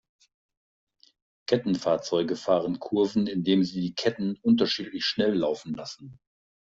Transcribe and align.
Kettenfahrzeuge 1.47 2.35
fahren 2.35 2.79
Kurven, 2.79 3.27
indem 3.27 3.63
sie 3.63 3.81
die 3.81 3.93
Ketten 3.93 4.35
unterschiedlich 4.41 5.05
schnell 5.05 5.35
laufen 5.35 5.75
lassen. 5.75 6.19